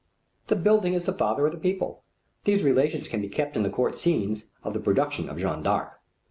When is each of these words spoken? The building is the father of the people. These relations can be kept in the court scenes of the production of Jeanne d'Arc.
The 0.47 0.55
building 0.55 0.95
is 0.95 1.03
the 1.03 1.13
father 1.13 1.45
of 1.45 1.51
the 1.51 1.59
people. 1.59 2.03
These 2.45 2.63
relations 2.63 3.07
can 3.07 3.21
be 3.21 3.29
kept 3.29 3.55
in 3.55 3.61
the 3.61 3.69
court 3.69 3.99
scenes 3.99 4.45
of 4.63 4.73
the 4.73 4.79
production 4.79 5.29
of 5.29 5.37
Jeanne 5.37 5.61
d'Arc. 5.61 5.99